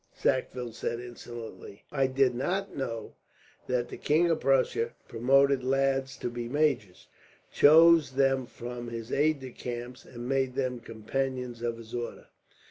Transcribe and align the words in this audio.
Sackville 0.15 0.73
said 0.73 0.99
insolently. 0.99 1.83
"I 1.91 2.07
did 2.07 2.33
not 2.33 2.75
know 2.75 3.13
that 3.67 3.87
the 3.89 3.97
King 3.97 4.31
of 4.31 4.39
Prussia 4.39 4.93
promoted 5.07 5.63
lads 5.63 6.17
to 6.17 6.29
be 6.31 6.49
majors, 6.49 7.07
chose 7.51 8.13
them 8.13 8.47
for 8.47 8.81
his 8.85 9.11
aides 9.11 9.41
de 9.41 9.51
camp, 9.51 9.97
and 10.11 10.27
made 10.27 10.55
them 10.55 10.79
companions 10.79 11.61
of 11.61 11.77
his 11.77 11.93
order." 11.93 12.29